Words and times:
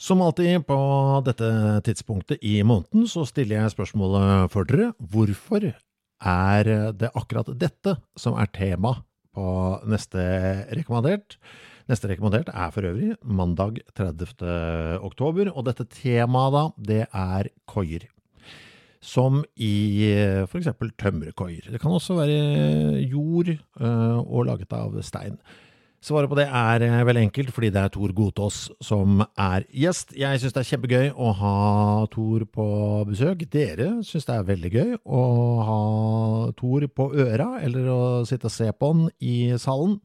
Som 0.00 0.22
alltid 0.24 0.62
på 0.64 0.76
dette 1.26 1.46
tidspunktet 1.84 2.40
i 2.40 2.62
måneden 2.64 3.04
så 3.10 3.26
stiller 3.28 3.58
jeg 3.58 3.72
spørsmålet 3.74 4.48
for 4.48 4.64
dere. 4.64 4.94
Hvorfor 4.96 5.66
er 5.68 6.70
det 6.96 7.10
akkurat 7.12 7.50
dette 7.60 7.98
som 8.16 8.38
er 8.40 8.48
tema 8.48 8.94
på 9.36 9.44
neste 9.84 10.24
rekommandert? 10.72 11.36
Neste 11.90 12.08
rekommandert 12.08 12.48
er 12.48 12.72
for 12.72 12.88
øvrig 12.88 13.12
mandag 13.20 13.82
30. 13.92 15.04
oktober, 15.04 15.52
og 15.52 15.68
dette 15.68 15.84
temaet 15.92 16.56
da, 16.56 16.64
det 16.80 17.02
er 17.04 17.52
koier. 17.68 18.08
Som 19.04 19.44
i 19.60 20.08
eksempel 20.48 20.94
tømmerkoier. 20.96 21.68
Det 21.68 21.80
kan 21.80 21.92
også 21.92 22.16
være 22.22 23.04
jord 23.04 23.52
øh, 23.52 24.18
og 24.24 24.48
laget 24.48 24.72
av 24.72 24.96
stein. 25.04 25.36
Svaret 26.00 26.30
på 26.32 26.36
det 26.38 26.46
er 26.48 26.80
vel 26.80 27.04
veldig 27.04 27.22
enkelt, 27.26 27.50
fordi 27.52 27.68
det 27.74 27.80
er 27.82 27.90
Tor 27.92 28.12
Godtås 28.16 28.58
som 28.80 29.18
er 29.20 29.66
gjest. 29.68 30.14
Jeg 30.16 30.40
syns 30.40 30.54
det 30.56 30.62
er 30.62 30.68
kjempegøy 30.70 31.10
å 31.12 31.32
ha 31.36 31.56
Tor 32.08 32.46
på 32.48 32.68
besøk. 33.04 33.42
Dere 33.52 33.90
syns 34.08 34.24
det 34.24 34.32
er 34.38 34.46
veldig 34.48 34.70
gøy 34.72 34.94
å 35.04 35.24
ha 35.68 35.82
Tor 36.56 36.86
på 36.88 37.06
øra, 37.20 37.50
eller 37.60 37.90
å 37.92 37.98
sitte 38.28 38.48
og 38.48 38.54
se 38.54 38.70
på 38.72 38.90
han 38.94 39.10
i 39.20 39.34
salen. 39.60 39.98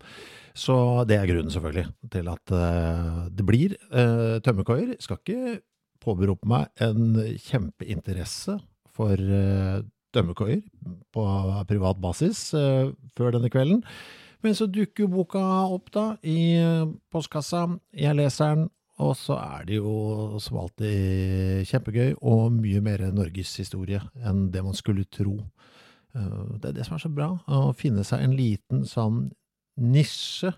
Så 0.51 0.75
det 1.07 1.15
er 1.15 1.31
grunnen, 1.31 1.53
selvfølgelig, 1.55 1.85
til 2.11 2.27
at 2.33 2.55
uh, 2.55 3.23
det 3.31 3.47
blir 3.47 3.77
uh, 3.95 4.43
tømmerkoier. 4.43 4.97
Skal 4.99 5.21
ikke 5.21 5.55
påberope 6.03 6.51
meg 6.51 6.83
en 6.83 7.15
kjempeinteresse 7.39 8.57
for 8.95 9.15
tømmerkoier 10.15 10.59
på 11.15 11.23
privat 11.71 12.03
basis 12.03 12.49
før 12.51 13.33
denne 13.35 13.49
kvelden. 13.51 13.81
Men 14.45 14.53
så 14.53 14.67
dukker 14.69 15.07
jo 15.07 15.09
boka 15.09 15.41
opp 15.73 15.87
da 15.95 16.03
i 16.21 16.61
postkassa, 17.09 17.63
jeg 17.97 18.13
leser 18.13 18.51
den, 18.53 18.67
og 19.01 19.15
så 19.17 19.39
er 19.41 19.65
det 19.65 19.79
jo 19.79 20.37
som 20.39 20.59
alltid 20.61 21.65
kjempegøy 21.67 22.13
og 22.21 22.53
mye 22.53 22.83
mer 22.85 23.07
norgeshistorie 23.09 24.03
enn 24.21 24.45
det 24.53 24.61
man 24.63 24.77
skulle 24.77 25.07
tro. 25.09 25.39
Det 26.13 26.69
er 26.69 26.77
det 26.77 26.85
som 26.85 26.95
er 26.95 27.03
så 27.03 27.11
bra, 27.11 27.31
å 27.49 27.73
finne 27.75 28.05
seg 28.07 28.21
en 28.21 28.37
liten 28.37 28.85
sånn 28.87 29.25
nisje 29.81 30.53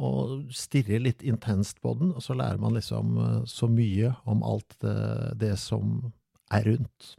og 0.00 0.48
stirre 0.56 0.98
litt 1.04 1.20
intenst 1.20 1.78
på 1.84 1.92
den, 2.00 2.14
og 2.16 2.24
så 2.24 2.34
lærer 2.40 2.58
man 2.58 2.74
liksom 2.74 3.20
så 3.46 3.68
mye 3.68 4.14
om 4.24 4.40
alt 4.48 4.80
det, 4.80 4.96
det 5.44 5.54
som 5.60 6.08
er 6.50 6.72
rundt. 6.72 7.12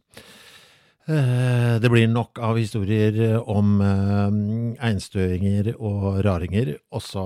Det 1.12 1.90
blir 1.92 2.08
nok 2.08 2.40
av 2.40 2.56
historier 2.56 3.42
om 3.50 3.82
einstøinger 3.82 5.74
og 5.76 6.22
raringer 6.24 6.78
også 6.96 7.24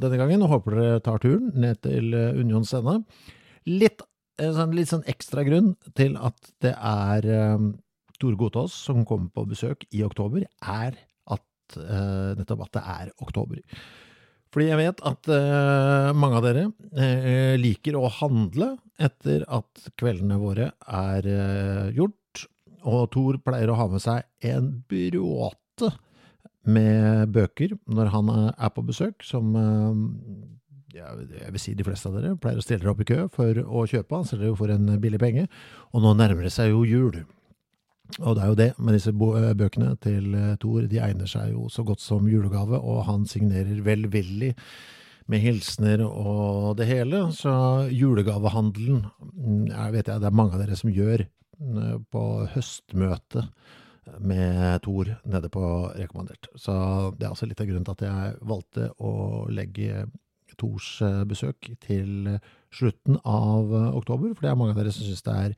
denne 0.00 0.16
gangen, 0.20 0.44
og 0.44 0.52
håper 0.54 0.76
dere 0.78 1.02
tar 1.04 1.20
turen 1.20 1.50
ned 1.58 1.82
til 1.84 2.14
Unions 2.14 2.72
ende. 2.78 3.02
Litt, 3.68 4.00
sånn, 4.40 4.72
litt 4.76 4.88
sånn 4.92 5.04
ekstra 5.10 5.44
grunn 5.44 5.74
til 5.98 6.16
at 6.16 6.38
det 6.64 6.72
er 6.76 7.28
Tore 8.16 8.40
Godtaas 8.40 8.72
som 8.86 9.04
kommer 9.04 9.28
på 9.34 9.44
besøk 9.52 9.84
i 9.92 10.00
oktober, 10.06 10.46
er 10.64 10.96
at 11.28 11.78
nettopp 12.40 12.66
at 12.68 12.74
det 12.78 12.84
er 12.96 13.14
oktober. 13.20 13.60
Fordi 14.54 14.70
jeg 14.70 14.80
vet 14.80 15.02
at 15.12 15.32
mange 16.16 16.38
av 16.38 16.46
dere 16.46 17.58
liker 17.60 17.98
å 18.00 18.08
handle 18.22 18.78
etter 18.96 19.44
at 19.52 19.90
kveldene 20.00 20.38
våre 20.40 20.70
er 20.88 21.26
gjort 21.92 22.16
og 22.86 23.08
Thor 23.14 23.38
pleier 23.44 23.70
å 23.72 23.78
ha 23.78 23.88
med 23.90 24.02
seg 24.04 24.26
en 24.46 24.72
bråte 24.88 25.90
med 26.66 27.30
bøker 27.34 27.76
når 27.86 28.12
han 28.14 28.30
er 28.36 28.70
på 28.74 28.84
besøk, 28.86 29.22
som 29.26 29.52
jeg 30.96 31.52
vil 31.52 31.60
si 31.60 31.74
de 31.76 31.84
fleste 31.86 32.08
av 32.08 32.16
dere 32.16 32.36
pleier 32.40 32.60
å 32.60 32.64
stille 32.64 32.88
opp 32.90 33.02
i 33.04 33.08
kø 33.08 33.26
for 33.32 33.58
å 33.62 33.84
kjøpe. 33.90 34.16
Han 34.16 34.28
selger 34.28 34.50
jo 34.50 34.58
for 34.58 34.72
en 34.72 34.88
billig 35.02 35.20
penge. 35.20 35.46
Og 35.92 36.02
nå 36.04 36.14
nærmer 36.16 36.46
det 36.46 36.54
seg 36.54 36.72
jo 36.72 36.86
jul. 36.88 37.20
Og 38.22 38.36
det 38.36 38.42
er 38.42 38.50
jo 38.50 38.58
det 38.58 38.68
med 38.78 38.96
disse 38.96 39.12
bøkene 39.12 39.92
til 40.02 40.30
Thor. 40.62 40.86
De 40.88 41.02
egner 41.02 41.30
seg 41.30 41.52
jo 41.52 41.66
så 41.72 41.84
godt 41.86 42.00
som 42.04 42.28
julegave, 42.30 42.78
og 42.78 43.04
han 43.10 43.26
signerer 43.28 43.82
velvillig 43.84 44.54
med 45.26 45.42
hilsener 45.42 46.04
og 46.06 46.76
det 46.78 46.86
hele. 46.88 47.26
Så 47.34 47.52
julegavehandelen 47.92 49.04
jeg 49.72 49.96
vet 49.98 50.12
jeg 50.12 50.22
det 50.22 50.30
er 50.30 50.38
mange 50.38 50.56
av 50.56 50.62
dere 50.62 50.78
som 50.78 50.92
gjør 50.92 51.26
på 52.12 52.22
høstmøte 52.52 53.46
med 54.22 54.78
Thor 54.84 55.10
nede 55.26 55.50
på 55.50 55.64
Rekommandert. 55.96 56.48
Så 56.54 56.74
det 57.16 57.26
er 57.26 57.32
altså 57.32 57.48
litt 57.48 57.60
av 57.62 57.68
grunnen 57.70 57.86
til 57.88 57.96
at 57.96 58.06
jeg 58.06 58.36
valgte 58.46 58.88
å 59.02 59.12
legge 59.50 60.06
Thors 60.56 60.90
besøk 61.28 61.72
til 61.84 62.36
slutten 62.72 63.18
av 63.24 63.72
oktober, 63.96 64.32
for 64.32 64.46
det 64.46 64.52
er 64.52 64.58
mange 64.60 64.76
av 64.76 64.80
dere 64.80 64.94
som 64.94 65.08
syns 65.08 65.24
det 65.26 65.36
er 65.36 65.56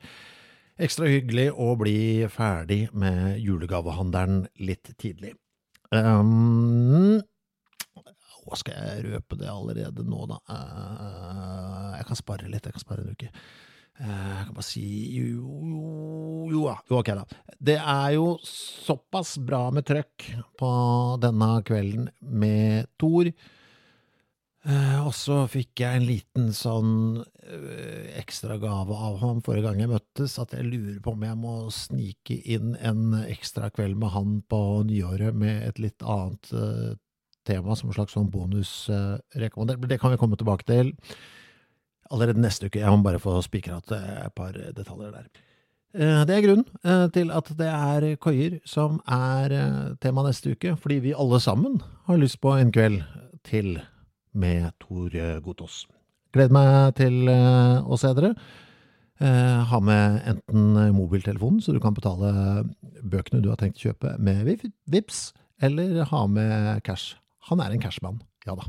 ekstra 0.78 1.10
hyggelig 1.10 1.50
å 1.58 1.72
bli 1.78 1.98
ferdig 2.30 2.86
med 2.96 3.38
julegavehandelen 3.42 4.46
litt 4.62 4.92
tidlig. 5.00 5.34
Um, 5.90 7.18
skal 8.56 8.76
jeg 8.76 9.06
røpe 9.10 9.36
det 9.40 9.48
allerede 9.50 10.04
nå, 10.06 10.24
da? 10.30 10.38
Uh, 10.48 11.96
jeg 11.98 12.06
kan 12.08 12.20
spare 12.20 12.48
litt, 12.50 12.68
jeg 12.68 12.76
kan 12.76 12.84
spare 12.84 13.04
en 13.04 13.16
uke. 13.16 13.30
Jeg 13.98 14.46
kan 14.46 14.54
bare 14.54 14.66
si 14.66 14.84
jo, 15.16 15.26
jo, 15.34 15.84
jo, 16.52 16.64
jo, 16.70 16.98
ok 17.00 17.12
da. 17.18 17.24
Det 17.58 17.78
er 17.78 18.12
jo 18.14 18.36
såpass 18.46 19.36
bra 19.42 19.64
med 19.74 19.88
trøkk 19.88 20.28
på 20.60 20.72
denne 21.22 21.48
kvelden 21.66 22.06
med 22.22 22.86
Thor. 23.00 23.32
Eh, 24.68 24.98
og 25.00 25.14
så 25.16 25.44
fikk 25.50 25.80
jeg 25.80 25.98
en 25.98 26.06
liten 26.06 26.48
sånn 26.54 26.92
eh, 27.46 28.08
ekstra 28.20 28.58
gave 28.60 28.94
av 28.94 29.18
ham 29.22 29.38
forrige 29.42 29.68
gang 29.68 29.82
jeg 29.82 29.90
møttes, 29.90 30.34
at 30.42 30.54
jeg 30.54 30.66
lurer 30.66 30.98
på 31.02 31.14
om 31.14 31.24
jeg 31.24 31.38
må 31.40 31.54
snike 31.72 32.38
inn 32.54 32.74
en 32.76 33.20
ekstra 33.22 33.70
kveld 33.74 33.98
med 33.98 34.12
han 34.14 34.38
på 34.50 34.60
nyåret 34.88 35.38
med 35.38 35.62
et 35.70 35.82
litt 35.82 36.04
annet 36.04 36.52
eh, 36.52 36.94
tema, 37.48 37.78
som 37.78 37.88
en 37.88 37.96
slags 37.96 38.14
sånn 38.18 38.30
bonusrekommandert. 38.34 39.88
Det 39.88 40.00
kan 40.02 40.12
vi 40.12 40.20
komme 40.20 40.36
tilbake 40.38 40.68
til 40.68 40.92
allerede 42.10 42.40
neste 42.40 42.68
uke. 42.68 42.80
Jeg 42.80 42.90
må 42.90 43.02
bare 43.04 43.20
få 43.22 43.38
spikra 43.44 43.78
et 43.80 44.34
par 44.36 44.56
detaljer 44.76 45.12
der. 45.14 45.28
Eh, 45.96 46.22
det 46.28 46.34
er 46.36 46.44
grunnen 46.44 46.66
eh, 46.84 47.06
til 47.14 47.30
at 47.32 47.48
det 47.56 47.68
er 47.68 48.06
koier 48.20 48.58
som 48.68 48.98
er 49.08 49.54
eh, 49.56 49.94
tema 50.02 50.26
neste 50.26 50.52
uke, 50.52 50.74
fordi 50.76 50.98
vi 51.06 51.14
alle 51.16 51.40
sammen 51.40 51.78
har 52.06 52.20
lyst 52.20 52.42
på 52.44 52.52
en 52.58 52.72
kveld 52.74 53.00
til 53.48 53.78
med 54.36 54.68
Tor 54.84 55.14
Gotaas. 55.42 55.86
Gleder 56.36 56.52
meg 56.52 56.98
til 56.98 57.30
å 57.32 57.96
se 57.98 58.10
dere. 58.14 58.34
Ha 59.18 59.78
med 59.82 60.18
enten 60.30 60.76
mobiltelefonen, 60.94 61.62
så 61.64 61.72
du 61.74 61.80
kan 61.82 61.96
betale 61.96 62.68
bøkene 63.02 63.40
du 63.42 63.48
har 63.50 63.58
tenkt 63.58 63.80
å 63.80 63.88
kjøpe 63.88 64.12
med 64.22 64.44
VIPS, 64.86 65.32
eller 65.64 66.04
ha 66.12 66.20
med 66.30 66.84
cash. 66.86 67.16
Han 67.48 67.64
er 67.64 67.72
en 67.72 67.82
cashman, 67.82 68.20
ja 68.46 68.54
da. 68.60 68.68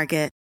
Market. 0.00 0.39